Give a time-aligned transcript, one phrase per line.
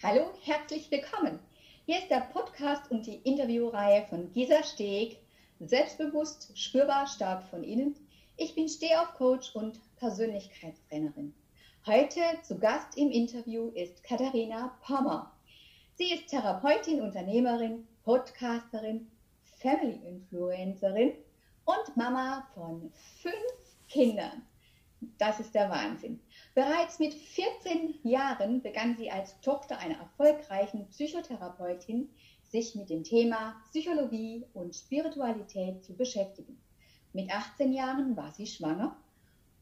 [0.00, 1.40] Hallo, herzlich willkommen.
[1.84, 5.18] Hier ist der Podcast und die Interviewreihe von Gisa Steg,
[5.58, 7.96] selbstbewusst, spürbar stark von Ihnen.
[8.36, 11.34] Ich bin Stehauf-Coach und Persönlichkeitstrainerin.
[11.84, 15.32] Heute zu Gast im Interview ist Katharina Pommer.
[15.94, 19.10] Sie ist Therapeutin, Unternehmerin, Podcasterin,
[19.58, 21.14] Family Influencerin
[21.64, 23.34] und Mama von fünf
[23.88, 24.46] Kindern.
[25.18, 26.20] Das ist der Wahnsinn.
[26.54, 32.08] Bereits mit 14 Jahren begann sie als Tochter einer erfolgreichen Psychotherapeutin,
[32.42, 36.58] sich mit dem Thema Psychologie und Spiritualität zu beschäftigen.
[37.12, 38.96] Mit 18 Jahren war sie schwanger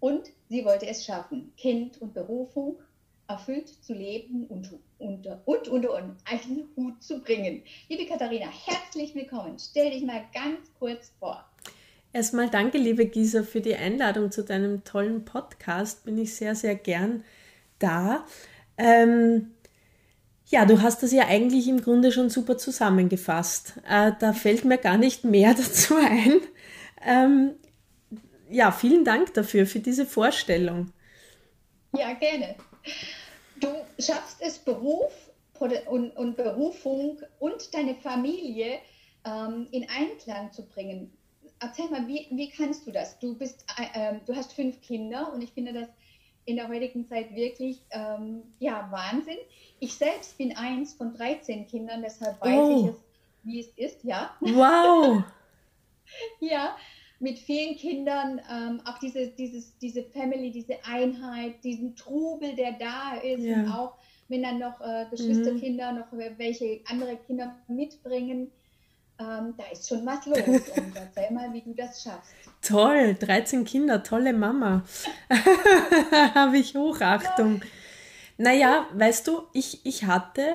[0.00, 2.78] und sie wollte es schaffen, Kind und Berufung
[3.28, 5.94] erfüllt zu leben und unter, und unter
[6.24, 7.62] einen Hut zu bringen.
[7.88, 9.58] Liebe Katharina, herzlich willkommen.
[9.58, 11.44] Stell dich mal ganz kurz vor.
[12.16, 16.06] Erstmal danke, liebe Gisa, für die Einladung zu deinem tollen Podcast.
[16.06, 17.22] Bin ich sehr, sehr gern
[17.78, 18.24] da.
[18.78, 19.50] Ähm,
[20.46, 23.74] ja, du hast das ja eigentlich im Grunde schon super zusammengefasst.
[23.86, 26.40] Äh, da fällt mir gar nicht mehr dazu ein.
[27.04, 27.56] Ähm,
[28.48, 30.94] ja, vielen Dank dafür, für diese Vorstellung.
[31.92, 32.54] Ja, gerne.
[33.60, 35.12] Du schaffst es, Beruf
[35.58, 38.78] und, und Berufung und deine Familie
[39.26, 41.12] ähm, in Einklang zu bringen
[41.60, 43.18] erzähl mal, wie, wie kannst du das?
[43.18, 45.88] Du bist, äh, ähm, du hast fünf Kinder und ich finde das
[46.44, 49.38] in der heutigen Zeit wirklich ähm, ja, Wahnsinn.
[49.80, 52.80] Ich selbst bin eins von 13 Kindern, deshalb weiß oh.
[52.80, 53.04] ich es,
[53.42, 54.34] wie es ist, ja.
[54.40, 55.24] Wow!
[56.40, 56.76] ja,
[57.18, 63.16] mit vielen Kindern, ähm, auch diese, dieses, diese Family, diese Einheit, diesen Trubel, der da
[63.16, 63.56] ist ja.
[63.56, 63.94] und auch
[64.28, 65.98] wenn dann noch äh, Geschwisterkinder, mhm.
[65.98, 68.50] noch welche andere Kinder mitbringen
[69.18, 70.38] ähm, da ist schon was los.
[70.76, 72.32] Und erzähl mal, wie du das schaffst.
[72.62, 74.84] Toll, 13 Kinder, tolle Mama.
[76.34, 77.56] habe ich Hochachtung.
[77.56, 77.66] Ja.
[78.38, 80.54] Naja, weißt du, ich, ich hatte,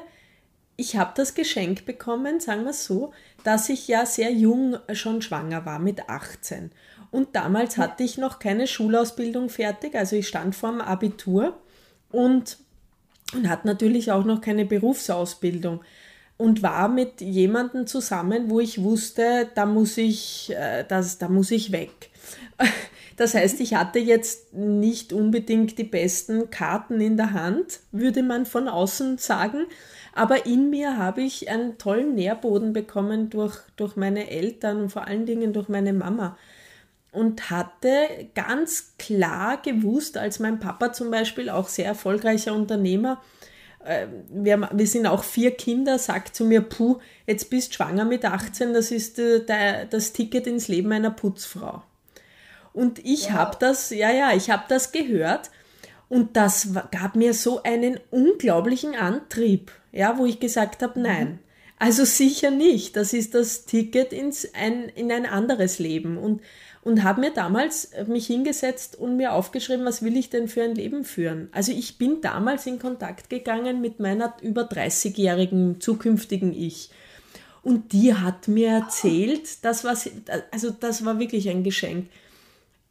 [0.76, 5.22] ich habe das Geschenk bekommen, sagen wir es so, dass ich ja sehr jung schon
[5.22, 6.72] schwanger war, mit 18.
[7.10, 7.84] Und damals ja.
[7.84, 11.60] hatte ich noch keine Schulausbildung fertig, also ich stand vor dem Abitur
[12.12, 12.58] und,
[13.34, 15.82] und hatte natürlich auch noch keine Berufsausbildung
[16.42, 21.52] und war mit jemandem zusammen, wo ich wusste, da muss ich, äh, das, da muss
[21.52, 22.10] ich weg.
[23.18, 28.48] Das heißt, ich hatte jetzt nicht unbedingt die besten Karten in der Hand, würde man
[28.48, 29.68] von außen sagen.
[30.16, 35.06] Aber in mir habe ich einen tollen Nährboden bekommen durch, durch meine Eltern und vor
[35.06, 36.36] allen Dingen durch meine Mama.
[37.12, 43.22] Und hatte ganz klar gewusst, als mein Papa zum Beispiel, auch sehr erfolgreicher Unternehmer,
[44.30, 48.74] wir, wir sind auch vier Kinder, sagt zu mir, puh, jetzt bist schwanger mit 18,
[48.74, 51.84] das ist äh, das Ticket ins Leben einer Putzfrau.
[52.74, 53.32] Und ich wow.
[53.32, 55.52] habe das, ja, ja, ich habe das gehört
[56.10, 61.06] und das gab mir so einen unglaublichen Antrieb, ja, wo ich gesagt habe, mhm.
[61.06, 61.40] nein.
[61.80, 62.96] Also sicher nicht.
[62.96, 66.18] Das ist das Ticket ins ein, in ein anderes Leben.
[66.18, 66.42] Und
[66.84, 70.64] und habe mir damals äh, mich hingesetzt und mir aufgeschrieben, was will ich denn für
[70.64, 71.50] ein Leben führen.
[71.52, 76.90] Also ich bin damals in Kontakt gegangen mit meiner über 30-jährigen zukünftigen Ich.
[77.64, 79.96] Und die hat mir erzählt, das war,
[80.52, 82.08] also das war wirklich ein Geschenk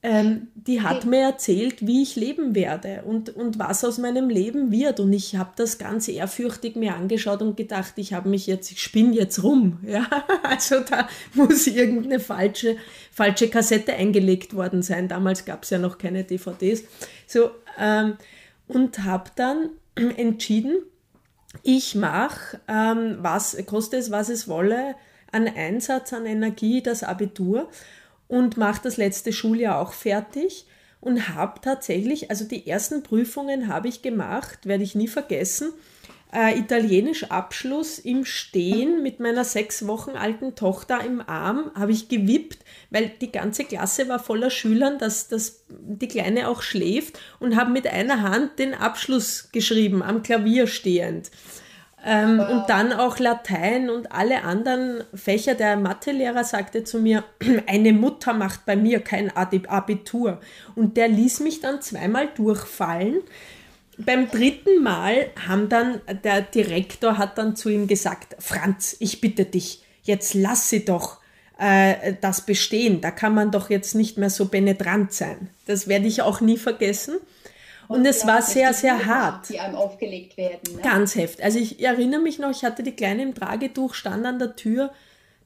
[0.03, 4.73] ähm, die hat mir erzählt, wie ich leben werde und, und was aus meinem Leben
[4.73, 4.99] wird.
[4.99, 8.81] Und ich habe das ganz ehrfürchtig mir angeschaut und gedacht, ich habe mich jetzt, ich
[8.81, 9.79] spinne jetzt rum.
[9.91, 10.07] Ja?
[10.43, 12.77] Also da muss irgendeine falsche,
[13.11, 15.09] falsche Kassette eingelegt worden sein.
[15.09, 16.85] Damals gab es ja noch keine DVDs.
[17.27, 18.17] So, ähm,
[18.69, 19.71] und habe dann
[20.17, 20.83] entschieden,
[21.63, 24.95] ich mache, ähm, was koste es, was es wolle,
[25.33, 27.69] an Einsatz, an Energie, das Abitur
[28.29, 30.67] und mache das letzte Schuljahr auch fertig
[31.01, 35.73] und habe tatsächlich, also die ersten Prüfungen habe ich gemacht, werde ich nie vergessen.
[36.33, 42.09] Äh, Italienisch Abschluss im Stehen mit meiner sechs Wochen alten Tochter im Arm habe ich
[42.09, 42.59] gewippt,
[42.91, 47.73] weil die ganze Klasse war voller Schülern, dass, dass die Kleine auch schläft und habe
[47.73, 51.33] mit einer Hand den Abschluss geschrieben, am Klavier stehend.
[52.05, 52.49] Ähm, wow.
[52.51, 55.55] Und dann auch Latein und alle anderen Fächer.
[55.55, 57.25] Der Mathelehrer sagte zu mir,
[57.67, 60.41] eine Mutter macht bei mir kein Abitur.
[60.77, 63.19] Und der ließ mich dann zweimal durchfallen.
[64.05, 69.45] Beim dritten Mal haben dann, der Direktor hat dann zu ihm gesagt, Franz, ich bitte
[69.45, 71.19] dich, jetzt lass sie doch
[71.59, 73.01] äh, das bestehen.
[73.01, 75.51] Da kann man doch jetzt nicht mehr so penetrant sein.
[75.67, 77.19] Das werde ich auch nie vergessen.
[77.89, 79.49] Und es war sehr, sehr hart.
[79.49, 80.77] Die einem aufgelegt werden.
[80.77, 80.83] Ne?
[80.83, 81.45] Ganz heftig.
[81.45, 84.93] Also ich erinnere mich noch, ich hatte die Kleine im Tragetuch, stand an der Tür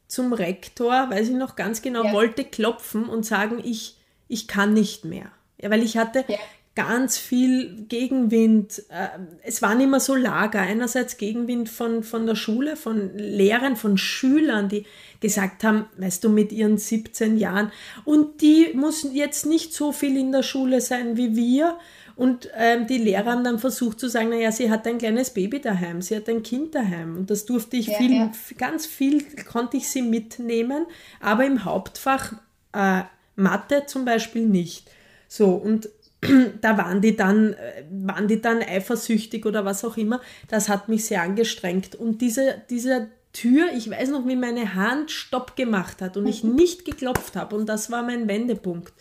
[0.08, 2.12] zum Rektor, weiß ich noch ganz genau, ja.
[2.12, 3.96] wollte klopfen und sagen, ich,
[4.28, 5.30] ich kann nicht mehr.
[5.60, 6.36] Ja, weil ich hatte ja.
[6.74, 8.82] Ganz viel Gegenwind.
[8.88, 9.08] Äh,
[9.42, 10.60] es waren immer so Lager.
[10.60, 14.84] Einerseits Gegenwind von, von der Schule, von Lehrern, von Schülern, die
[15.20, 17.70] gesagt haben, weißt du, mit ihren 17 Jahren.
[18.04, 21.78] Und die müssen jetzt nicht so viel in der Schule sein wie wir.
[22.16, 25.60] Und ähm, die Lehrer haben dann versucht zu sagen, naja, sie hat ein kleines Baby
[25.60, 27.16] daheim, sie hat ein Kind daheim.
[27.16, 28.32] Und das durfte ich ja, viel, ja.
[28.56, 30.86] ganz viel konnte ich sie mitnehmen,
[31.20, 32.34] aber im Hauptfach
[32.72, 33.02] äh,
[33.34, 34.88] Mathe zum Beispiel nicht.
[35.26, 35.88] So, und
[36.60, 40.20] da waren die dann, äh, waren die dann eifersüchtig oder was auch immer.
[40.48, 41.94] Das hat mich sehr angestrengt.
[41.94, 46.44] Und diese, diese Tür, ich weiß noch, wie meine Hand Stopp gemacht hat und ich
[46.44, 46.54] mhm.
[46.54, 47.56] nicht geklopft habe.
[47.56, 48.92] Und das war mein Wendepunkt.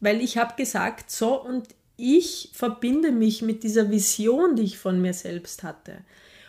[0.00, 5.00] Weil ich habe gesagt, so, und ich verbinde mich mit dieser Vision, die ich von
[5.00, 5.98] mir selbst hatte.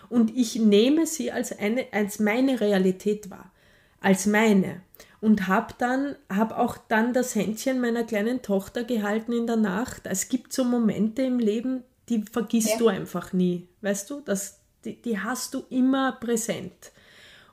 [0.09, 3.51] Und ich nehme sie als, eine, als meine Realität wahr.
[3.99, 4.81] Als meine
[5.21, 10.01] und habe dann habe auch dann das Händchen meiner kleinen Tochter gehalten in der Nacht.
[10.05, 12.77] Es gibt so Momente im Leben, die vergisst ja.
[12.77, 14.21] du einfach nie, weißt du?
[14.21, 16.91] Das die, die hast du immer präsent.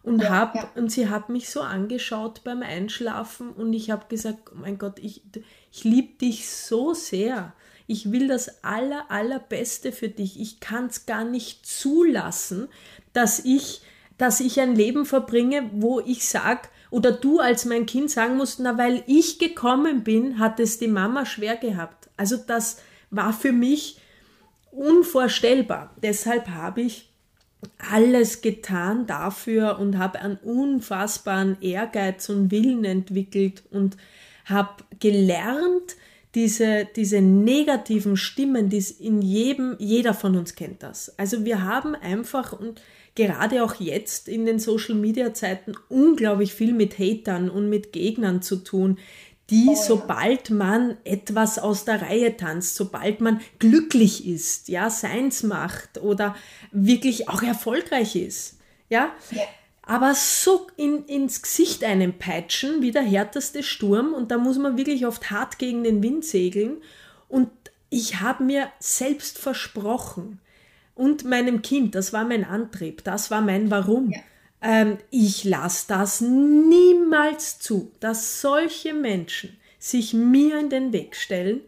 [0.03, 0.71] Und, ja, hab, ja.
[0.77, 4.99] und sie hat mich so angeschaut beim Einschlafen und ich habe gesagt, oh mein Gott,
[4.99, 5.23] ich,
[5.71, 7.53] ich liebe dich so sehr.
[7.87, 10.41] Ich will das aller, allerbeste für dich.
[10.41, 12.69] Ich kann es gar nicht zulassen,
[13.13, 13.83] dass ich,
[14.17, 18.61] dass ich ein Leben verbringe, wo ich sage, oder du als mein Kind sagen musst,
[18.61, 22.09] na, weil ich gekommen bin, hat es die Mama schwer gehabt.
[22.17, 22.81] Also das
[23.11, 23.99] war für mich
[24.71, 25.95] unvorstellbar.
[26.03, 27.11] Deshalb habe ich
[27.91, 33.97] alles getan dafür und habe einen unfassbaren Ehrgeiz und Willen entwickelt und
[34.45, 35.97] habe gelernt,
[36.35, 41.19] diese, diese negativen Stimmen, die es in jedem, jeder von uns kennt das.
[41.19, 42.81] Also wir haben einfach, und
[43.19, 48.43] gerade auch jetzt in den Social Media Zeiten unglaublich viel mit Hatern und mit Gegnern
[48.43, 48.97] zu tun,
[49.51, 55.99] die, sobald man etwas aus der Reihe tanzt, sobald man glücklich ist, ja, seins macht
[55.99, 56.37] oder
[56.71, 59.43] wirklich auch erfolgreich ist, ja, ja.
[59.83, 64.77] aber so in, ins Gesicht einem peitschen, wie der härteste Sturm und da muss man
[64.77, 66.77] wirklich oft hart gegen den Wind segeln
[67.29, 67.51] und
[67.91, 70.41] ich habe mir selbst versprochen,
[70.99, 71.95] und meinem Kind.
[71.95, 74.11] Das war mein Antrieb, das war mein Warum.
[74.11, 74.21] Ja.
[74.61, 81.61] Ähm, ich lasse das niemals zu, dass solche Menschen sich mir in den Weg stellen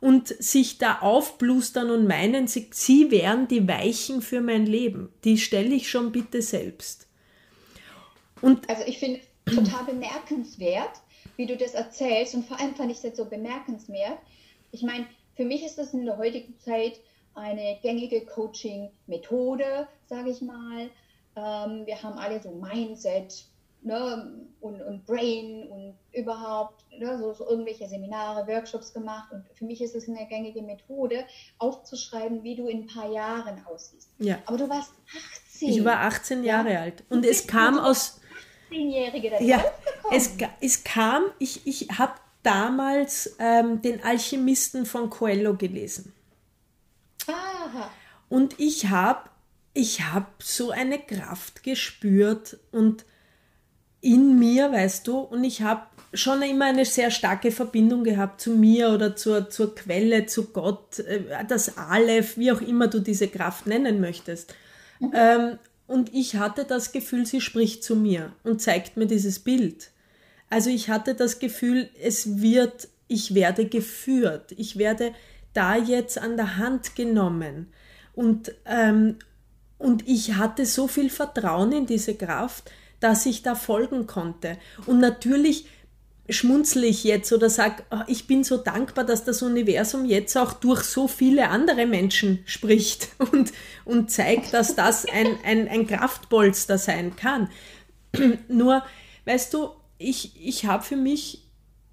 [0.00, 5.12] und sich da aufblustern und meinen, sie, sie wären die Weichen für mein Leben.
[5.24, 7.08] Die stelle ich schon bitte selbst.
[8.40, 10.92] Und also ich finde es total bemerkenswert,
[11.36, 14.18] wie du das erzählst und vor allem fand ich das so bemerkenswert.
[14.70, 17.00] Ich meine, für mich ist das in der heutigen Zeit
[17.36, 20.90] eine gängige Coaching-Methode, sage ich mal.
[21.36, 23.44] Ähm, wir haben alle so Mindset
[23.82, 29.32] ne, und, und Brain und überhaupt ne, so, so, irgendwelche Seminare, Workshops gemacht.
[29.32, 31.24] Und für mich ist es eine gängige Methode,
[31.58, 34.10] aufzuschreiben, wie du in ein paar Jahren aussiehst.
[34.18, 34.38] Ja.
[34.46, 34.92] Aber du warst
[35.48, 35.68] 18.
[35.68, 36.80] Ich war 18 Jahre ja?
[36.80, 37.04] alt.
[37.10, 38.20] Und es kam aus...
[38.70, 39.64] 18-Jährige ja,
[40.10, 46.15] es, es kam, ich, ich habe damals ähm, den Alchemisten von Coelho gelesen.
[47.28, 47.90] Aha.
[48.28, 49.28] Und ich habe
[49.74, 53.04] ich hab so eine Kraft gespürt und
[54.00, 55.82] in mir, weißt du, und ich habe
[56.14, 61.00] schon immer eine sehr starke Verbindung gehabt zu mir oder zur, zur Quelle, zu Gott,
[61.00, 64.54] äh, das Aleph, wie auch immer du diese Kraft nennen möchtest.
[65.00, 65.12] Mhm.
[65.14, 69.90] Ähm, und ich hatte das Gefühl, sie spricht zu mir und zeigt mir dieses Bild.
[70.48, 75.12] Also ich hatte das Gefühl, es wird, ich werde geführt, ich werde
[75.56, 77.72] da jetzt an der Hand genommen.
[78.14, 79.16] Und, ähm,
[79.78, 82.70] und ich hatte so viel Vertrauen in diese Kraft,
[83.00, 84.58] dass ich da folgen konnte.
[84.86, 85.66] Und natürlich
[86.28, 90.54] schmunzle ich jetzt oder sage, oh, ich bin so dankbar, dass das Universum jetzt auch
[90.54, 93.52] durch so viele andere Menschen spricht und,
[93.84, 97.48] und zeigt, dass das ein, ein, ein Kraftpolster sein kann.
[98.48, 98.82] Nur,
[99.24, 101.44] weißt du, ich, ich habe für mich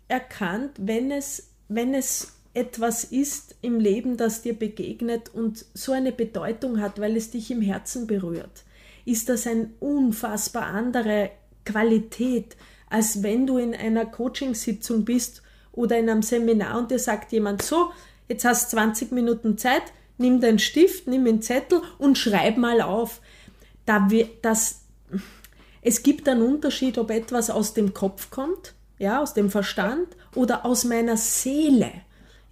[0.07, 6.11] erkannt, wenn es, wenn es etwas ist im Leben, das dir begegnet und so eine
[6.11, 8.63] Bedeutung hat, weil es dich im Herzen berührt,
[9.05, 11.31] ist das eine unfassbar andere
[11.65, 12.55] Qualität,
[12.89, 15.41] als wenn du in einer Coachingsitzung bist
[15.71, 17.91] oder in einem Seminar und dir sagt jemand so,
[18.27, 19.83] jetzt hast du 20 Minuten Zeit,
[20.19, 23.19] nimm deinen Stift, nimm den Zettel und schreib mal auf.
[23.85, 24.81] Da wir, das,
[25.81, 30.65] es gibt einen Unterschied, ob etwas aus dem Kopf kommt, ja, aus dem Verstand oder
[30.65, 31.91] aus meiner Seele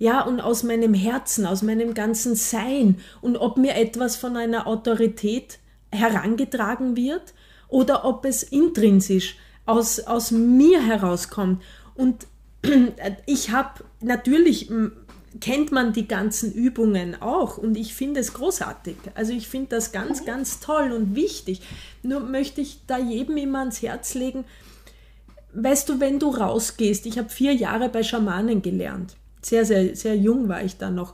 [0.02, 4.66] ja, und aus meinem Herzen, aus meinem ganzen Sein und ob mir etwas von einer
[4.66, 5.60] Autorität
[5.92, 7.36] herangetragen wird
[7.68, 11.62] oder ob es intrinsisch aus, aus mir herauskommt.
[11.94, 12.26] Und
[13.28, 14.72] ich habe natürlich
[15.40, 18.96] kennt man die ganzen Übungen auch und ich finde es großartig.
[19.14, 21.62] Also ich finde das ganz, ganz toll und wichtig.
[22.02, 24.46] Nur möchte ich da jedem immer ans Herz legen,
[25.54, 30.16] weißt du, wenn du rausgehst, ich habe vier Jahre bei Schamanen gelernt, sehr, sehr, sehr
[30.16, 31.14] jung war ich da noch,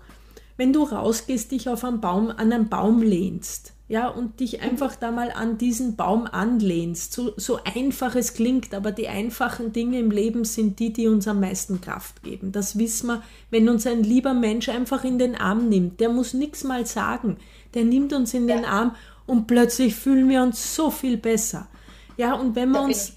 [0.58, 4.96] wenn du rausgehst, dich auf einen Baum, an einen Baum lehnst, ja, und dich einfach
[4.98, 7.14] da mal an diesen Baum anlehnst.
[7.14, 11.28] So, so einfach es klingt, aber die einfachen Dinge im Leben sind die, die uns
[11.28, 12.52] am meisten Kraft geben.
[12.52, 16.02] Das wissen wir, wenn uns ein lieber Mensch einfach in den Arm nimmt.
[16.02, 17.38] Der muss nichts mal sagen.
[17.76, 21.70] Der nimmt uns in den Arm und plötzlich fühlen wir uns so viel besser.
[22.18, 23.14] Ja, und wenn wir uns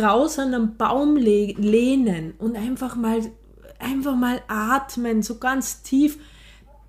[0.00, 3.20] raus an einen Baum lehnen und einfach mal,
[3.82, 6.18] einfach mal atmen, so ganz tief,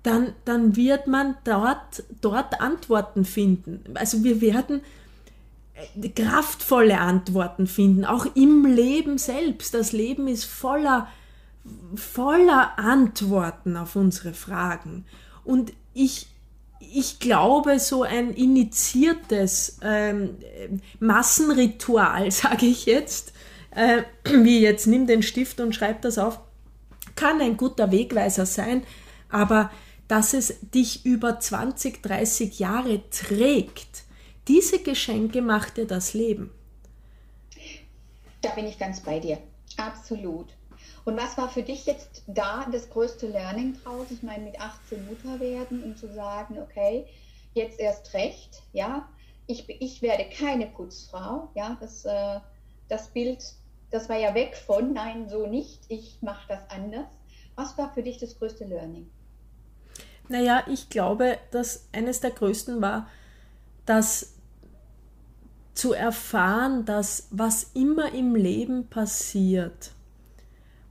[0.02, 3.84] dann, dann wird man dort, dort Antworten finden.
[3.94, 4.82] Also wir werden
[5.74, 9.74] äh, kraftvolle Antworten finden, auch im Leben selbst.
[9.74, 11.08] Das Leben ist voller,
[11.96, 15.06] voller Antworten auf unsere Fragen.
[15.42, 16.28] Und ich
[16.92, 20.36] ich glaube, so ein initiiertes ähm,
[21.00, 23.32] Massenritual, sage ich jetzt,
[23.70, 26.40] äh, wie jetzt nimm den Stift und schreib das auf,
[27.24, 28.82] kann ein guter Wegweiser sein,
[29.30, 29.70] aber
[30.08, 34.02] dass es dich über 20, 30 Jahre trägt,
[34.46, 36.50] diese Geschenke macht dir das Leben.
[38.42, 39.38] Da bin ich ganz bei dir.
[39.78, 40.48] Absolut.
[41.06, 44.08] Und was war für dich jetzt da das größte Learning draus?
[44.10, 47.06] Ich meine, mit 18 Mutter werden und zu sagen, okay,
[47.54, 49.08] jetzt erst recht, ja,
[49.46, 52.40] ich, ich werde keine Putzfrau, ja, das, äh,
[52.90, 53.42] das Bild,
[53.94, 57.06] das war ja weg von, nein, so nicht, ich mache das anders.
[57.54, 59.08] Was war für dich das größte Learning?
[60.28, 63.08] Naja, ich glaube, dass eines der größten war,
[63.86, 64.32] dass
[65.74, 69.92] zu erfahren, dass was immer im Leben passiert,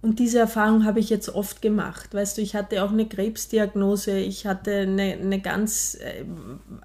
[0.03, 2.13] und diese Erfahrung habe ich jetzt oft gemacht.
[2.13, 6.25] Weißt du, ich hatte auch eine Krebsdiagnose, ich hatte eine, eine ganz, äh,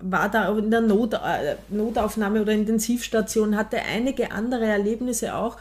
[0.00, 5.56] war da in der Not, äh, Notaufnahme oder Intensivstation, hatte einige andere Erlebnisse auch.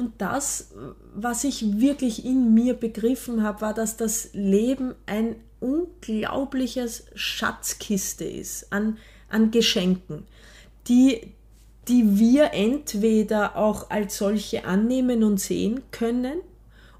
[0.00, 0.70] Und das,
[1.14, 8.72] was ich wirklich in mir begriffen habe, war, dass das Leben ein unglaubliches Schatzkiste ist
[8.72, 8.96] an,
[9.28, 10.24] an Geschenken,
[10.88, 11.34] die,
[11.86, 16.38] die wir entweder auch als solche annehmen und sehen können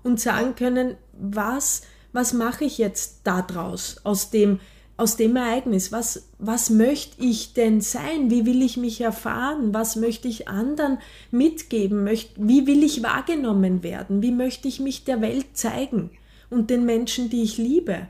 [0.02, 1.80] und sagen können, was,
[2.12, 4.60] was mache ich jetzt daraus, aus dem,
[5.00, 5.92] aus dem Ereignis?
[5.92, 8.30] Was, was möchte ich denn sein?
[8.30, 9.72] Wie will ich mich erfahren?
[9.72, 10.98] Was möchte ich anderen
[11.30, 12.06] mitgeben?
[12.06, 14.22] wie will ich wahrgenommen werden?
[14.22, 16.10] Wie möchte ich mich der Welt zeigen
[16.50, 18.08] und den Menschen, die ich liebe?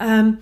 [0.00, 0.38] Ähm,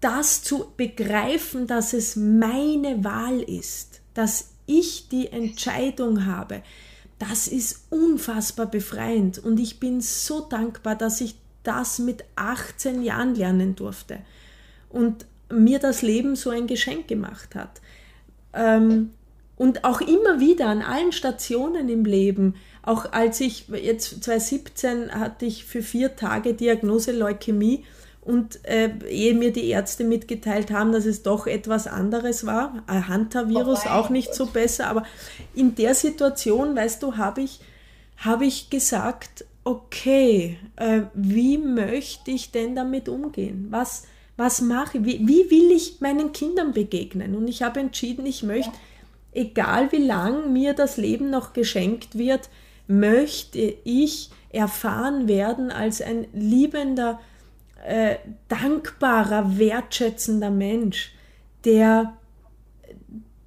[0.00, 6.62] das zu begreifen, dass es meine Wahl ist, dass ich die Entscheidung habe,
[7.18, 13.34] das ist unfassbar befreiend und ich bin so dankbar, dass ich das mit 18 Jahren
[13.34, 14.18] lernen durfte
[14.90, 17.80] und mir das Leben so ein Geschenk gemacht hat.
[18.52, 19.10] Ähm,
[19.56, 25.46] und auch immer wieder an allen Stationen im Leben, auch als ich jetzt 2017 hatte
[25.46, 27.84] ich für vier Tage Diagnose Leukämie
[28.22, 33.08] und äh, ehe mir die Ärzte mitgeteilt haben, dass es doch etwas anderes war, ein
[33.08, 35.04] Hantavirus oh auch nicht so besser, aber
[35.54, 37.60] in der Situation, weißt du, habe ich,
[38.16, 43.68] hab ich gesagt, okay, äh, wie möchte ich denn damit umgehen?
[43.70, 44.04] Was,
[44.36, 45.04] was mache ich?
[45.04, 47.34] Wie, wie will ich meinen Kindern begegnen?
[47.34, 48.72] Und ich habe entschieden, ich möchte,
[49.32, 52.48] egal wie lang mir das Leben noch geschenkt wird,
[52.86, 57.20] möchte ich erfahren werden als ein liebender,
[57.86, 58.16] äh,
[58.48, 61.12] dankbarer, wertschätzender Mensch,
[61.64, 62.14] der,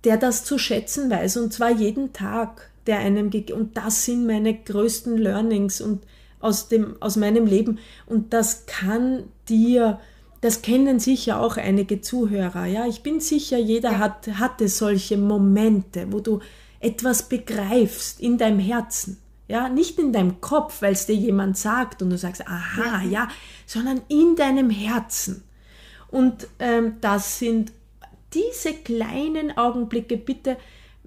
[0.04, 4.54] der das zu schätzen weiß und zwar jeden Tag, der einem und das sind meine
[4.54, 6.04] größten Learnings und
[6.40, 10.00] aus dem aus meinem Leben und das kann dir
[10.42, 12.66] das kennen sicher auch einige Zuhörer.
[12.66, 13.98] Ja, ich bin sicher, jeder ja.
[13.98, 16.40] hat, hatte solche Momente, wo du
[16.80, 19.18] etwas begreifst in deinem Herzen.
[19.48, 23.10] Ja, nicht in deinem Kopf, weil es dir jemand sagt und du sagst, aha, ja,
[23.10, 23.28] ja
[23.66, 25.44] sondern in deinem Herzen.
[26.10, 27.72] Und ähm, das sind
[28.34, 30.58] diese kleinen Augenblicke, bitte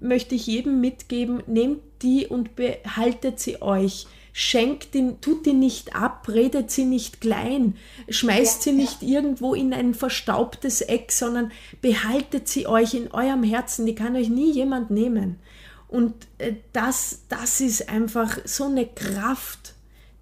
[0.01, 4.07] möchte ich jedem mitgeben, nehmt die und behaltet sie euch.
[4.31, 7.75] Schenkt ihn, tut die nicht ab, redet sie nicht klein,
[8.07, 9.17] schmeißt ja, sie nicht ja.
[9.17, 11.51] irgendwo in ein verstaubtes Eck, sondern
[11.81, 13.85] behaltet sie euch in eurem Herzen.
[13.85, 15.39] Die kann euch nie jemand nehmen.
[15.87, 19.73] Und äh, das, das ist einfach so eine Kraft,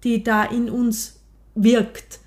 [0.02, 1.20] die da in uns
[1.54, 2.20] wirkt.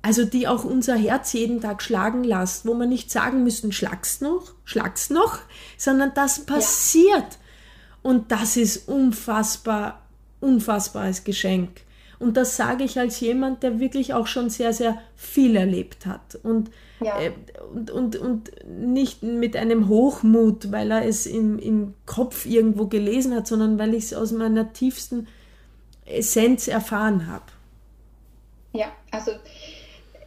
[0.00, 4.20] Also die auch unser Herz jeden Tag schlagen lässt, wo wir nicht sagen müssen, schlag's
[4.20, 5.38] noch, schlag's noch,
[5.76, 7.18] sondern das passiert.
[7.18, 7.38] Ja.
[8.02, 10.02] Und das ist unfassbar,
[10.40, 11.82] unfassbares Geschenk.
[12.18, 16.36] Und das sage ich als jemand, der wirklich auch schon sehr, sehr viel erlebt hat.
[16.42, 17.20] Und, ja.
[17.20, 17.32] äh,
[17.72, 23.34] und, und, und nicht mit einem Hochmut, weil er es im, im Kopf irgendwo gelesen
[23.34, 25.28] hat, sondern weil ich es aus meiner tiefsten
[26.06, 27.44] Essenz erfahren habe.
[28.72, 29.32] Ja, also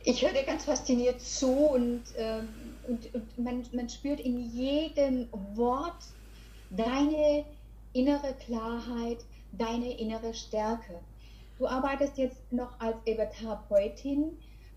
[0.04, 2.40] ich höre dir ganz fasziniert zu und, äh,
[2.88, 6.04] und, und man, man spürt in jedem Wort
[6.70, 7.46] deine
[7.94, 9.20] innere Klarheit,
[9.52, 11.00] deine innere Stärke.
[11.58, 14.32] Du arbeitest jetzt noch als Therapeutin.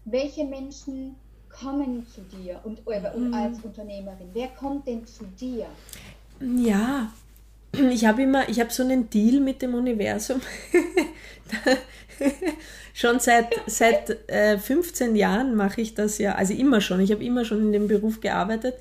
[0.04, 1.16] Welche Menschen
[1.48, 3.34] kommen zu dir und, und mhm.
[3.34, 4.28] als Unternehmerin?
[4.32, 5.66] Wer kommt denn zu dir?
[6.40, 7.10] Ja,
[7.90, 10.40] ich habe immer, ich habe so einen Deal mit dem Universum.
[12.94, 17.00] schon seit, seit äh, 15 Jahren mache ich das ja, also immer schon.
[17.00, 18.74] Ich habe immer schon in dem Beruf gearbeitet.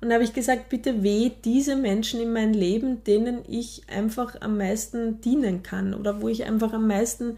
[0.00, 4.56] Und habe ich gesagt, bitte weh diese Menschen in mein Leben, denen ich einfach am
[4.56, 7.36] meisten dienen kann oder wo ich einfach am meisten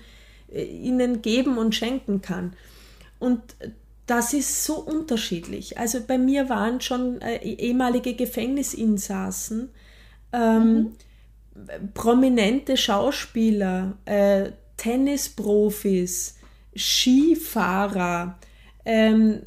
[0.52, 2.52] äh, ihnen geben und schenken kann.
[3.18, 3.40] Und
[4.06, 5.78] das ist so unterschiedlich.
[5.78, 9.70] Also bei mir waren schon äh, ehemalige Gefängnisinsassen,
[10.32, 10.74] ähm,
[11.54, 11.92] mhm.
[11.94, 16.38] prominente Schauspieler, äh, Tennisprofis,
[16.76, 18.38] Skifahrer,
[18.84, 19.42] ähm,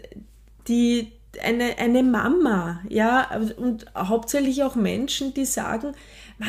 [0.68, 1.12] die
[1.44, 5.94] eine, eine Mama, ja, und hauptsächlich auch Menschen, die sagen,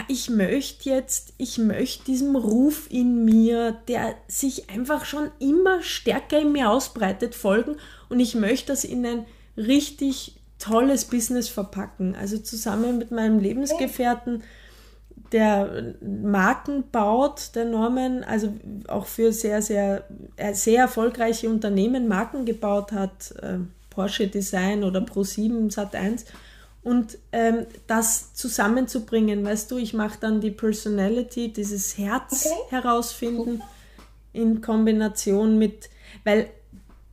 [0.08, 6.40] ich möchte jetzt, ich möchte diesem Ruf in mir, der sich einfach schon immer stärker
[6.40, 7.76] in mir ausbreitet, folgen
[8.08, 9.26] und ich möchte das in ein
[9.56, 10.35] richtig
[10.66, 12.14] tolles Business verpacken.
[12.14, 14.42] Also zusammen mit meinem Lebensgefährten,
[15.32, 18.52] der Marken baut, der Norman, also
[18.87, 20.04] auch für sehr, sehr,
[20.37, 23.35] äh, sehr erfolgreiche Unternehmen Marken gebaut hat.
[23.42, 23.58] Äh,
[23.90, 26.26] Porsche Design oder Pro7 Sat1
[26.87, 32.76] und ähm, das zusammenzubringen, weißt du, ich mache dann die Personality, dieses Herz okay.
[32.76, 33.61] herausfinden
[34.32, 35.90] in Kombination mit,
[36.23, 36.49] weil,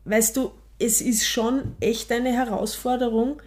[0.05, 0.51] weißt du,
[0.83, 3.41] es ist schon echt eine Herausforderung,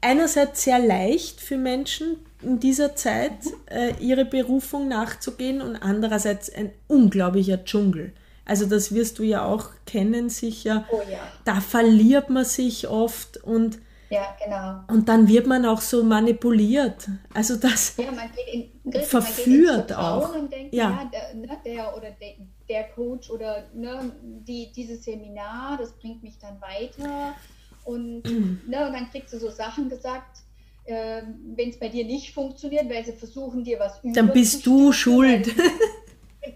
[0.00, 6.70] einerseits sehr leicht für Menschen in dieser Zeit äh, ihre Berufung nachzugehen und andererseits ein
[6.86, 8.12] unglaublicher Dschungel.
[8.44, 10.84] Also das wirst du ja auch kennen sicher.
[10.90, 11.18] Oh ja.
[11.44, 14.84] Da verliert man sich oft und ja, genau.
[14.86, 17.08] Und dann wird man auch so manipuliert.
[17.34, 20.32] Also das ja, man geht in, Griff, verführt man geht auch.
[20.48, 20.90] Denkt, ja.
[20.90, 22.34] ja der, der, oder der,
[22.68, 27.34] der, Coach oder ne, die, dieses Seminar, das bringt mich dann weiter.
[27.84, 28.24] Und,
[28.68, 30.38] ne, und dann kriegst du so Sachen gesagt,
[30.84, 31.22] äh,
[31.54, 34.92] wenn es bei dir nicht funktioniert, weil sie versuchen dir was über Dann bist du
[34.92, 35.46] schuld.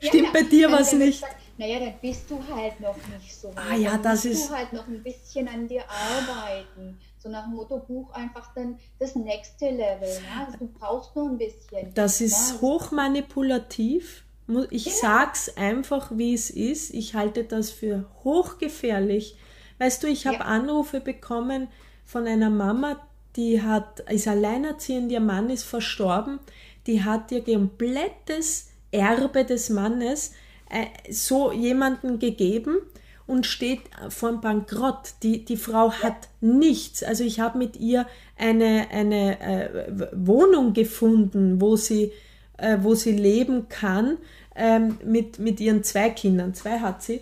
[0.00, 1.20] Stimmt ja, bei dir was nicht.
[1.20, 3.58] Sagt, naja, dann bist du halt noch nicht so weit.
[3.70, 4.50] Ah ja, dann das musst ist.
[4.50, 6.98] du halt noch ein bisschen an dir arbeiten.
[7.18, 10.08] So nach dem Motto, buch einfach dann das nächste Level.
[10.08, 10.46] Ne?
[10.46, 11.92] Also du brauchst nur ein bisschen.
[11.94, 12.60] Das ist ne?
[12.62, 14.24] hochmanipulativ.
[14.70, 14.96] Ich genau.
[15.00, 16.92] sag's einfach, wie es ist.
[16.92, 19.36] Ich halte das für hochgefährlich.
[19.78, 20.44] Weißt du, ich habe ja.
[20.44, 21.68] Anrufe bekommen
[22.04, 23.00] von einer Mama,
[23.36, 26.40] die hat, ist alleinerziehend, ihr Mann ist verstorben,
[26.86, 30.32] die hat ihr komplettes Erbe des Mannes
[30.68, 32.78] äh, so jemanden gegeben
[33.26, 35.14] und steht vor dem Bankrott.
[35.22, 37.04] Die, die Frau hat nichts.
[37.04, 42.12] Also ich habe mit ihr eine, eine äh, Wohnung gefunden, wo sie,
[42.56, 44.18] äh, wo sie leben kann
[44.54, 46.54] ähm, mit, mit ihren zwei Kindern.
[46.54, 47.20] Zwei hat sie.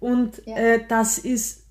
[0.00, 0.56] Und ja.
[0.56, 1.64] äh, das ist,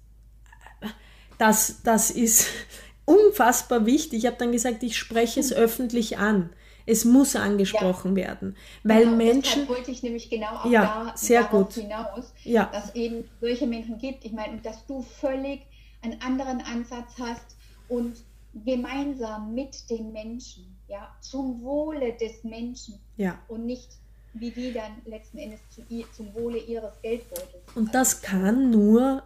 [1.37, 2.47] das, das ist
[3.05, 4.19] unfassbar wichtig.
[4.19, 6.49] Ich habe dann gesagt, ich spreche es öffentlich an.
[6.87, 8.27] Es muss angesprochen ja.
[8.27, 9.67] werden, weil genau, Menschen.
[9.67, 11.73] wollte ich nämlich genau auch ja, da, sehr gut.
[11.73, 12.69] hinaus, ja.
[12.71, 14.23] dass eben solche Menschen gibt.
[14.23, 15.61] Ich meine, dass du völlig
[16.03, 17.57] einen anderen Ansatz hast
[17.89, 18.17] und
[18.63, 23.39] gemeinsam mit den Menschen, ja, zum Wohle des Menschen ja.
[23.47, 23.89] und nicht
[24.39, 25.81] wie die dann letzten Endes zu,
[26.15, 27.63] zum Wohle ihres Geldbeutels.
[27.75, 29.23] Und das kann nur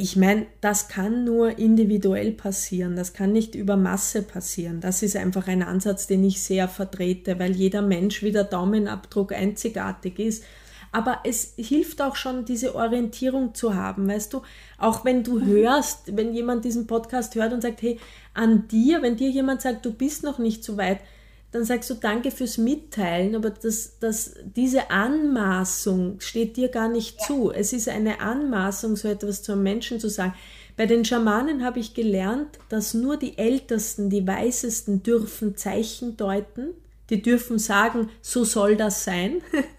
[0.00, 4.80] ich meine, das kann nur individuell passieren, das kann nicht über Masse passieren.
[4.80, 9.32] Das ist einfach ein Ansatz, den ich sehr vertrete, weil jeder Mensch wie der Daumenabdruck
[9.32, 10.44] einzigartig ist.
[10.92, 14.42] Aber es hilft auch schon, diese Orientierung zu haben, weißt du,
[14.78, 15.46] auch wenn du mhm.
[15.46, 17.98] hörst, wenn jemand diesen Podcast hört und sagt, hey,
[18.34, 21.00] an dir, wenn dir jemand sagt, du bist noch nicht so weit,
[21.50, 27.20] dann sagst du Danke fürs Mitteilen, aber das, das, diese Anmaßung steht dir gar nicht
[27.20, 27.26] ja.
[27.26, 27.50] zu.
[27.50, 30.34] Es ist eine Anmaßung, so etwas zu einem Menschen zu sagen.
[30.76, 36.68] Bei den Schamanen habe ich gelernt, dass nur die Ältesten, die Weisesten dürfen Zeichen deuten.
[37.10, 39.40] Die dürfen sagen, so soll das sein.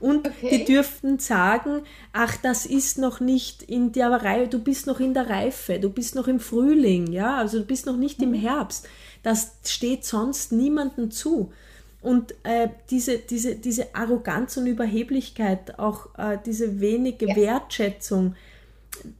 [0.00, 0.50] Und okay.
[0.50, 1.82] die dürften sagen,
[2.12, 5.90] ach, das ist noch nicht in der Reife, du bist noch in der Reife, du
[5.90, 8.32] bist noch im Frühling, ja, also du bist noch nicht mhm.
[8.32, 8.88] im Herbst.
[9.22, 11.52] Das steht sonst niemandem zu.
[12.00, 17.36] und äh, diese, diese, diese Arroganz und Überheblichkeit, auch äh, diese wenige ja.
[17.36, 18.36] Wertschätzung,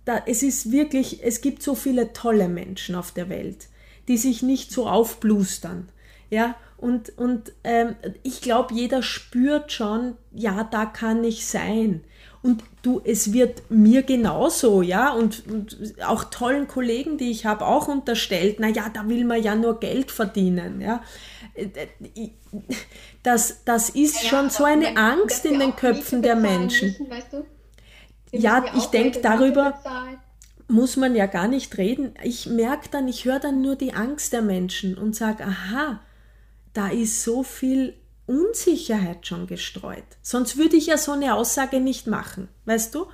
[0.05, 3.69] da, es ist wirklich, es gibt so viele tolle Menschen auf der Welt,
[4.09, 5.89] die sich nicht so aufblustern.
[6.31, 12.03] Ja, und, und ähm, ich glaube, jeder spürt schon, ja, da kann ich sein.
[12.43, 17.67] Und du, es wird mir genauso, ja, und, und auch tollen Kollegen, die ich habe,
[17.67, 21.03] auch unterstellt, na ja, da will man ja nur Geld verdienen, ja.
[23.23, 26.89] Das, das ist ja, schon so eine Angst in den Köpfen der Menschen.
[26.89, 27.45] Müssen, weißt du?
[28.33, 29.79] Ja, ich denke, darüber
[30.67, 32.15] muss man ja gar nicht reden.
[32.23, 36.01] Ich merke dann, ich höre dann nur die Angst der Menschen und sage, aha,
[36.73, 37.95] da ist so viel
[38.27, 40.05] Unsicherheit schon gestreut.
[40.23, 43.07] Sonst würde ich ja so eine Aussage nicht machen, weißt du?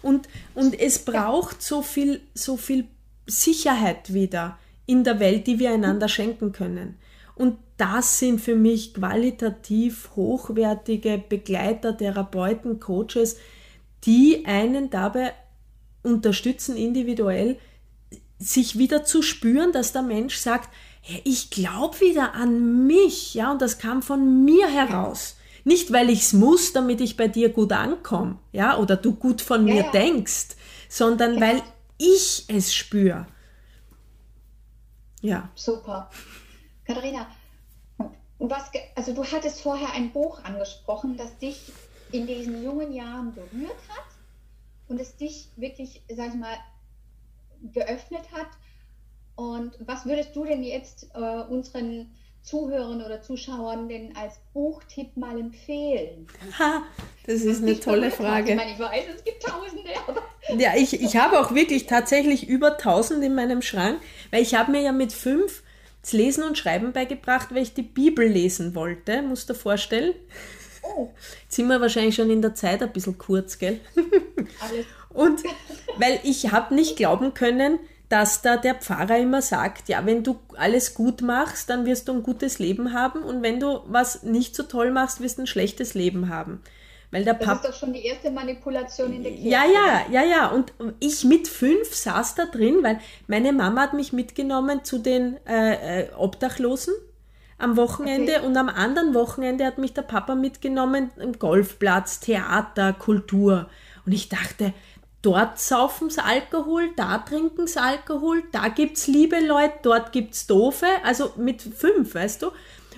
[0.00, 2.86] Und, und es braucht so viel, so viel
[3.26, 6.98] Sicherheit wieder in der Welt, die wir einander schenken können.
[7.34, 13.36] Und das sind für mich qualitativ hochwertige Begleiter, Therapeuten, Coaches,
[14.04, 15.32] die einen dabei
[16.02, 17.58] unterstützen, individuell
[18.38, 20.70] sich wieder zu spüren, dass der Mensch sagt,
[21.24, 25.36] ich glaube wieder an mich, ja, und das kam von mir heraus.
[25.64, 29.40] Nicht, weil ich es muss, damit ich bei dir gut ankomme, ja, oder du gut
[29.40, 29.90] von ja, mir ja.
[29.90, 30.56] denkst,
[30.88, 31.40] sondern ja.
[31.40, 31.62] weil
[31.98, 33.26] ich es spüre.
[35.20, 35.48] Ja.
[35.54, 36.10] Super.
[36.84, 37.28] Katharina,
[38.38, 41.72] was, also du hattest vorher ein Buch angesprochen, das dich
[42.10, 44.06] in diesen jungen Jahren berührt hat
[44.88, 46.56] und es dich wirklich, sag ich mal,
[47.72, 48.48] geöffnet hat
[49.36, 52.10] und was würdest du denn jetzt äh, unseren
[52.42, 56.26] Zuhörern oder Zuschauern denn als Buchtipp mal empfehlen?
[56.58, 56.82] Ha,
[57.26, 58.50] das ist eine tolle Frage.
[58.50, 59.90] Ich meine, ich weiß, es gibt Tausende.
[60.08, 60.22] Aber
[60.58, 64.72] ja, ich, ich habe auch wirklich tatsächlich über Tausend in meinem Schrank, weil ich habe
[64.72, 65.62] mir ja mit fünf
[66.02, 70.14] das Lesen und Schreiben beigebracht, weil ich die Bibel lesen wollte, musst du dir vorstellen.
[70.82, 71.10] Oh.
[71.44, 73.78] Jetzt sind wir wahrscheinlich schon in der Zeit ein bisschen kurz, gell?
[74.60, 74.86] Alles.
[75.10, 75.42] Und
[75.96, 77.78] weil ich habe nicht glauben können,
[78.12, 82.12] dass da der Pfarrer immer sagt, ja, wenn du alles gut machst, dann wirst du
[82.12, 85.46] ein gutes Leben haben und wenn du was nicht so toll machst, wirst du ein
[85.46, 86.60] schlechtes Leben haben.
[87.10, 89.48] Weil der das Pap ist doch schon die erste Manipulation in der Kirche.
[89.48, 90.48] Ja, ja, ja, ja.
[90.48, 95.38] Und ich mit fünf saß da drin, weil meine Mama hat mich mitgenommen zu den
[95.46, 96.92] äh, äh Obdachlosen
[97.56, 98.46] am Wochenende okay.
[98.46, 103.70] und am anderen Wochenende hat mich der Papa mitgenommen im Golfplatz, Theater, Kultur.
[104.04, 104.74] Und ich dachte,
[105.22, 110.34] dort saufen sie Alkohol, da trinken sie Alkohol, da gibt es liebe Leute, dort gibt
[110.34, 112.50] es doofe, also mit fünf, weißt du?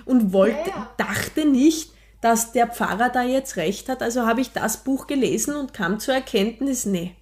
[0.05, 0.89] Und wollte, ja, ja.
[0.97, 5.55] dachte nicht, dass der Pfarrer da jetzt recht hat, also habe ich das Buch gelesen
[5.55, 7.15] und kam zur Erkenntnis, nee,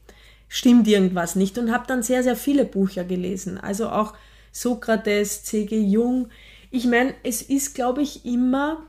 [0.48, 4.13] stimmt irgendwas nicht und habe dann sehr, sehr viele Bücher gelesen, also auch
[4.52, 5.78] Sokrates, C.G.
[5.82, 6.30] Jung.
[6.70, 8.86] Ich meine, es ist, glaube ich, immer,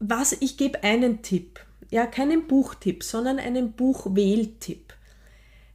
[0.00, 4.94] was, ich gebe einen Tipp ja, keinen Buchtipp, sondern einen Buchwähltipp.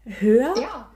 [0.03, 0.89] Hör, ja.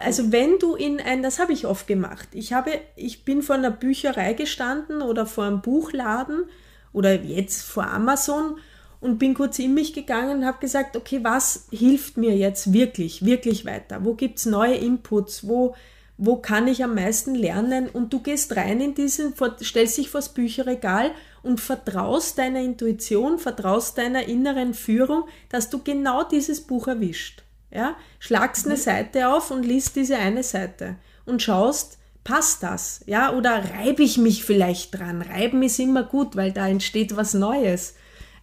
[0.00, 2.28] also wenn du in ein, das habe ich oft gemacht.
[2.32, 6.44] Ich habe, ich bin vor einer Bücherei gestanden oder vor einem Buchladen
[6.92, 8.58] oder jetzt vor Amazon
[9.00, 13.24] und bin kurz in mich gegangen und habe gesagt, okay, was hilft mir jetzt wirklich,
[13.24, 14.04] wirklich weiter?
[14.04, 15.46] Wo gibt es neue Inputs?
[15.46, 15.76] Wo,
[16.16, 17.88] wo kann ich am meisten lernen?
[17.88, 23.98] Und du gehst rein in diesen, stellst dich vors Bücherregal und vertraust deiner Intuition, vertraust
[23.98, 27.42] deiner inneren Führung, dass du genau dieses Buch erwischt.
[27.70, 27.96] Ja?
[28.18, 28.80] Schlagst eine mhm.
[28.80, 30.96] Seite auf und liest diese eine Seite
[31.26, 33.00] und schaust, passt das?
[33.06, 35.22] Ja, oder reibe ich mich vielleicht dran?
[35.22, 37.94] Reiben ist immer gut, weil da entsteht was Neues.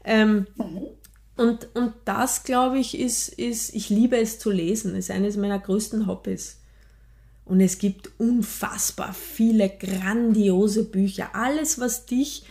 [0.04, 0.88] Ähm, mhm.
[1.36, 5.60] und, und das, glaube ich, ist, ist, ich liebe es zu lesen, ist eines meiner
[5.60, 6.62] größten Hobbys.
[7.46, 11.30] Und es gibt unfassbar viele grandiose Bücher.
[11.34, 12.46] Alles, was dich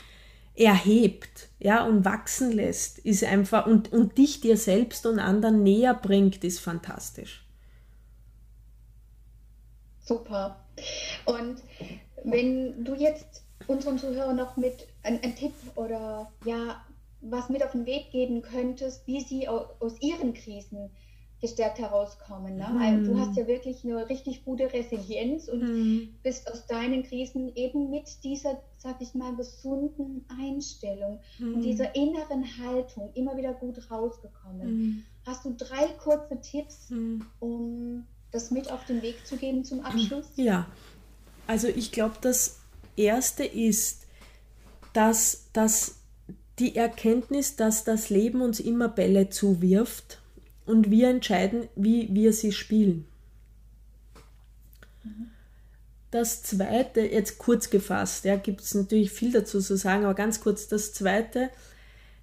[0.55, 5.95] erhebt, ja, und wachsen lässt, ist einfach, und, und dich dir selbst und anderen näher
[5.95, 7.45] bringt, ist fantastisch.
[10.01, 10.65] Super.
[11.25, 11.63] Und
[12.25, 16.85] wenn du jetzt unseren Zuhörern noch mit einem Tipp oder ja,
[17.21, 20.91] was mit auf den Weg geben könntest, wie sie aus ihren Krisen
[21.45, 22.57] gestärkt herauskommen.
[22.57, 22.67] Ne?
[22.73, 23.05] Mhm.
[23.05, 26.09] du hast ja wirklich eine richtig gute Resilienz und mhm.
[26.23, 31.57] bist aus deinen Krisen eben mit dieser, sag ich mal, gesunden Einstellung mhm.
[31.57, 34.67] und dieser inneren Haltung immer wieder gut rausgekommen.
[34.67, 35.03] Mhm.
[35.27, 37.27] Hast du drei kurze Tipps, mhm.
[37.41, 40.31] um das mit auf den Weg zu geben zum Abschluss?
[40.37, 40.67] Ja,
[41.47, 42.61] also ich glaube, das
[42.97, 44.07] Erste ist,
[44.95, 45.97] dass, dass
[46.59, 50.21] die Erkenntnis, dass das Leben uns immer Bälle zuwirft
[50.67, 53.07] und wir entscheiden, wie wir sie spielen.
[55.03, 55.31] Mhm.
[56.11, 60.41] das zweite, jetzt kurz gefasst, ja, gibt es natürlich viel dazu zu sagen, aber ganz
[60.41, 61.51] kurz, das zweite,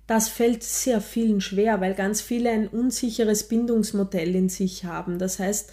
[0.07, 5.19] das fällt sehr vielen schwer, weil ganz viele ein unsicheres Bindungsmodell in sich haben.
[5.19, 5.71] Das heißt,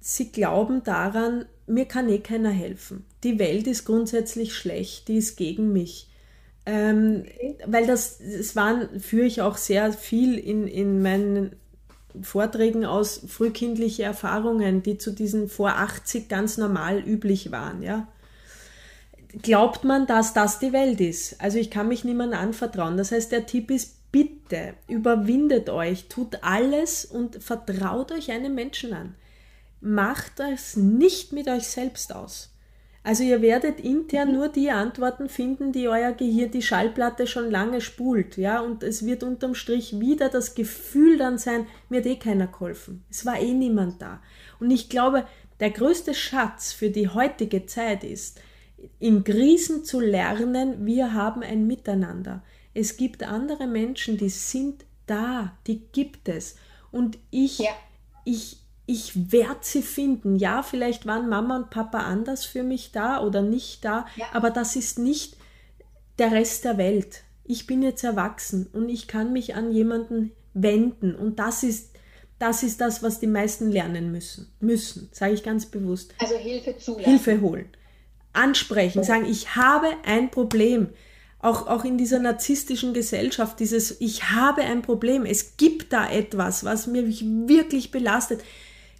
[0.00, 3.04] sie glauben daran, mir kann eh keiner helfen.
[3.24, 6.08] Die Welt ist grundsätzlich schlecht, die ist gegen mich.
[6.64, 7.24] Ähm,
[7.66, 11.56] weil das, das waren, führe ich auch sehr viel in, in meinen
[12.20, 18.08] Vorträgen aus frühkindliche Erfahrungen, die zu diesen vor 80 ganz normal üblich waren, ja.
[19.40, 21.40] Glaubt man, dass das die Welt ist?
[21.40, 22.98] Also ich kann mich niemandem anvertrauen.
[22.98, 28.92] Das heißt, der Tipp ist, bitte überwindet euch, tut alles und vertraut euch einem Menschen
[28.92, 29.14] an.
[29.80, 32.51] Macht es nicht mit euch selbst aus.
[33.04, 34.34] Also ihr werdet intern mhm.
[34.34, 39.04] nur die Antworten finden, die euer Gehirn, die Schallplatte schon lange spult, ja, und es
[39.04, 43.04] wird unterm Strich wieder das Gefühl dann sein, mir hat eh keiner geholfen.
[43.10, 44.22] Es war eh niemand da.
[44.60, 45.26] Und ich glaube,
[45.58, 48.40] der größte Schatz für die heutige Zeit ist,
[48.98, 52.42] in Krisen zu lernen, wir haben ein Miteinander.
[52.74, 56.56] Es gibt andere Menschen, die sind da, die gibt es.
[56.90, 57.70] Und ich, ja.
[58.24, 60.36] ich, ich werde sie finden.
[60.36, 64.26] Ja, vielleicht waren Mama und Papa anders für mich da oder nicht da, ja.
[64.32, 65.36] aber das ist nicht
[66.18, 67.22] der Rest der Welt.
[67.44, 71.90] Ich bin jetzt erwachsen und ich kann mich an jemanden wenden und das ist
[72.38, 74.52] das ist das, was die meisten lernen müssen.
[74.58, 76.12] Müssen, sage ich ganz bewusst.
[76.18, 77.08] Also Hilfe zulassen.
[77.08, 77.68] Hilfe holen.
[78.32, 80.88] Ansprechen, sagen, ich habe ein Problem.
[81.38, 86.64] Auch, auch in dieser narzisstischen Gesellschaft, dieses Ich habe ein Problem, es gibt da etwas,
[86.64, 88.42] was mich wirklich belastet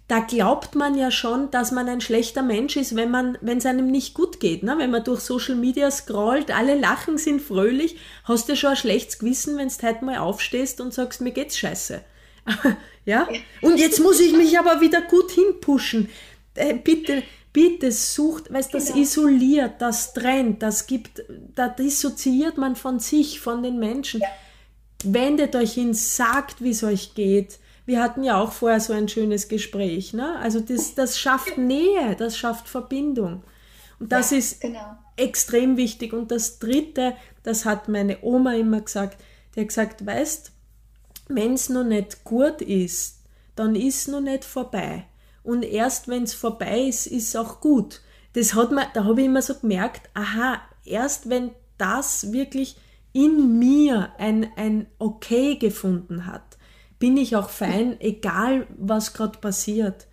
[0.07, 3.65] da glaubt man ja schon, dass man ein schlechter Mensch ist, wenn man, wenn es
[3.65, 4.61] einem nicht gut geht.
[4.61, 4.75] Ne?
[4.77, 9.19] Wenn man durch Social Media scrollt, alle lachen, sind fröhlich, hast du schon ein schlechtes
[9.19, 12.03] Gewissen, wenn du heute mal aufstehst und sagst, mir geht's scheiße.
[13.05, 13.29] ja?
[13.61, 16.09] Und jetzt muss ich mich aber wieder gut hinpushen.
[16.55, 18.99] Äh, bitte, bitte sucht, weil das genau.
[18.99, 21.23] isoliert, das trennt, das gibt,
[21.55, 24.19] da dissoziiert man von sich, von den Menschen.
[24.19, 24.27] Ja.
[25.05, 29.07] Wendet euch hin, sagt, wie es euch geht wir hatten ja auch vorher so ein
[29.07, 30.13] schönes Gespräch.
[30.13, 30.37] Ne?
[30.39, 33.43] Also das, das schafft Nähe, das schafft Verbindung.
[33.99, 34.97] Und das ja, ist genau.
[35.17, 36.13] extrem wichtig.
[36.13, 39.21] Und das Dritte, das hat meine Oma immer gesagt,
[39.55, 40.51] die hat gesagt, weißt,
[41.27, 43.19] wenn es noch nicht gut ist,
[43.55, 45.05] dann ist es noch nicht vorbei.
[45.43, 48.01] Und erst wenn es vorbei ist, ist es auch gut.
[48.33, 52.77] Das hat man, da habe ich immer so gemerkt, aha, erst wenn das wirklich
[53.11, 56.52] in mir ein, ein Okay gefunden hat,
[57.03, 60.07] bin ich auch fein, egal was gerade passiert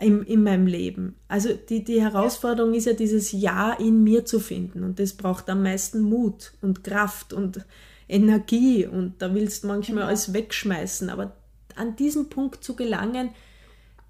[0.00, 1.14] in, in meinem Leben.
[1.28, 5.48] Also die, die Herausforderung ist ja dieses Ja in mir zu finden und das braucht
[5.48, 7.64] am meisten Mut und Kraft und
[8.08, 10.08] Energie und da willst du manchmal genau.
[10.08, 11.36] alles wegschmeißen, aber
[11.76, 13.30] an diesen Punkt zu gelangen,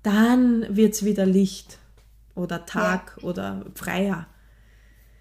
[0.03, 1.77] dann wird es wieder Licht
[2.35, 3.29] oder Tag ja.
[3.29, 4.27] oder freier.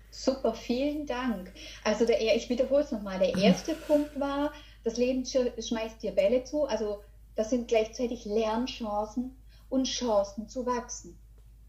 [0.10, 1.52] Super, vielen Dank.
[1.84, 3.20] Also der, ich wiederhole es nochmal.
[3.20, 7.02] Der erste Punkt war, das Leben schmeißt dir Bälle zu, also
[7.36, 9.36] das sind gleichzeitig Lernchancen
[9.70, 11.18] und Chancen zu wachsen,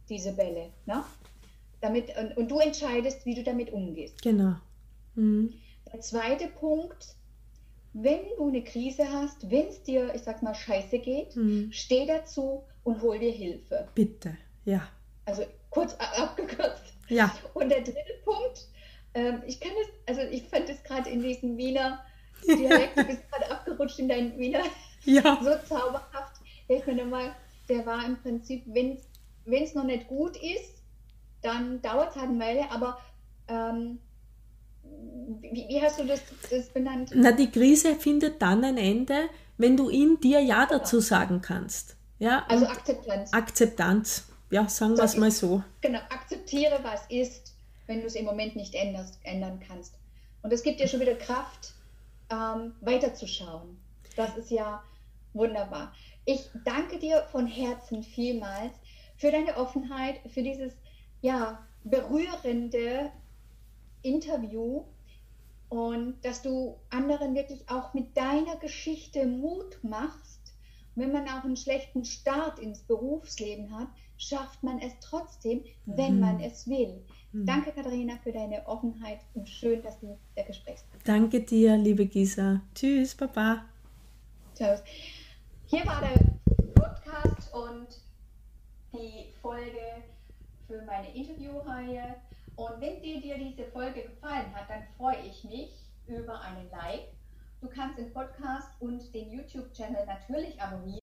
[0.08, 0.70] diese Bälle.
[0.86, 1.04] Ne?
[1.80, 4.20] Damit, und, und du entscheidest, wie du damit umgehst.
[4.22, 4.56] Genau.
[5.14, 5.54] Mhm.
[5.92, 7.14] Der zweite Punkt,
[7.92, 11.70] wenn du eine Krise hast, wenn es dir, ich sag mal, scheiße geht, mhm.
[11.72, 13.88] steh dazu und hol dir Hilfe.
[13.94, 14.88] Bitte, ja.
[15.24, 16.94] Also kurz abgekürzt.
[17.08, 17.34] Ja.
[17.54, 18.68] Und der dritte Punkt,
[19.14, 22.04] ähm, ich kann es, also ich fand es gerade in diesem Wiener
[22.46, 24.62] Dialekt, du bist gerade abgerutscht in deinen Wiener.
[25.04, 25.38] Ja.
[25.42, 26.40] So zauberhaft.
[26.68, 27.34] Ich finde mal,
[27.68, 28.98] der war im Prinzip, wenn
[29.46, 30.82] es noch nicht gut ist,
[31.42, 32.98] dann dauert es halt eine Weile, aber
[33.48, 33.98] ähm,
[35.40, 37.10] wie, wie, hast du das, das benannt?
[37.14, 39.28] Na, die Krise findet dann ein Ende,
[39.58, 41.96] wenn du in dir Ja dazu sagen kannst.
[42.18, 43.32] Ja, also Akzeptanz.
[43.32, 44.24] Akzeptanz.
[44.50, 45.62] Ja, sagen wir es mal so.
[45.80, 47.54] Genau, akzeptiere, was ist,
[47.86, 49.94] wenn du es im Moment nicht änderst, ändern kannst.
[50.42, 51.74] Und es gibt dir schon wieder Kraft,
[52.34, 53.78] ähm, weiterzuschauen.
[54.16, 54.82] Das ist ja
[55.32, 55.92] wunderbar.
[56.24, 58.74] Ich danke dir von Herzen vielmals
[59.16, 60.72] für deine Offenheit, für dieses
[61.20, 63.10] ja, berührende
[64.02, 64.84] Interview
[65.68, 70.40] und dass du anderen wirklich auch mit deiner Geschichte Mut machst.
[70.94, 76.20] Wenn man auch einen schlechten Start ins Berufsleben hat, schafft man es trotzdem, wenn mhm.
[76.20, 77.04] man es will.
[77.34, 77.46] Mhm.
[77.46, 82.60] Danke, Katharina, für deine Offenheit und schön, dass du der Gesprächspartner Danke dir, liebe Gisa.
[82.74, 83.64] Tschüss, Papa.
[84.54, 84.78] Ciao.
[85.66, 86.20] Hier war der
[86.80, 87.88] Podcast und
[88.92, 90.04] die Folge
[90.68, 92.14] für meine Interviewreihe.
[92.54, 95.72] Und wenn dir, dir diese Folge gefallen hat, dann freue ich mich
[96.06, 97.08] über einen Like.
[97.60, 101.00] Du kannst den Podcast und den YouTube-Channel natürlich abonnieren.